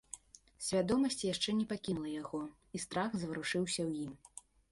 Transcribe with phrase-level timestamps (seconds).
[0.67, 2.41] Свядомасць яшчэ не пакінула яго,
[2.79, 4.13] і страх заварушыўся ў ім.